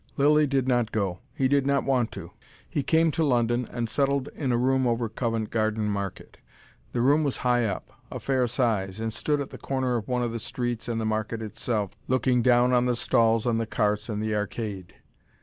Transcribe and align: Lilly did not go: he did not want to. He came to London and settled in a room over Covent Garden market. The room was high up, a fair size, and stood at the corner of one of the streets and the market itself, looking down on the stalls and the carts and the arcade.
Lilly 0.17 0.47
did 0.47 0.67
not 0.67 0.91
go: 0.91 1.19
he 1.31 1.47
did 1.47 1.67
not 1.67 1.83
want 1.83 2.11
to. 2.13 2.31
He 2.67 2.81
came 2.81 3.11
to 3.11 3.23
London 3.23 3.67
and 3.71 3.87
settled 3.87 4.29
in 4.33 4.51
a 4.51 4.57
room 4.57 4.87
over 4.87 5.07
Covent 5.07 5.51
Garden 5.51 5.85
market. 5.87 6.39
The 6.91 7.01
room 7.01 7.23
was 7.23 7.37
high 7.45 7.67
up, 7.67 7.91
a 8.09 8.19
fair 8.19 8.47
size, 8.47 8.99
and 8.99 9.13
stood 9.13 9.39
at 9.39 9.51
the 9.51 9.59
corner 9.59 9.97
of 9.97 10.07
one 10.07 10.23
of 10.23 10.31
the 10.31 10.39
streets 10.39 10.87
and 10.87 10.99
the 10.99 11.05
market 11.05 11.43
itself, 11.43 11.91
looking 12.07 12.41
down 12.41 12.73
on 12.73 12.87
the 12.87 12.95
stalls 12.95 13.45
and 13.45 13.59
the 13.61 13.67
carts 13.67 14.09
and 14.09 14.23
the 14.23 14.33
arcade. 14.33 14.95